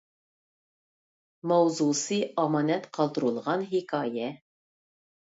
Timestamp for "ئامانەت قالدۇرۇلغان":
2.43-3.65